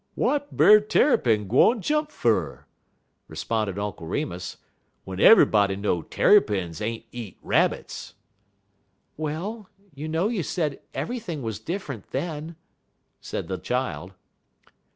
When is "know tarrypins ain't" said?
5.75-7.05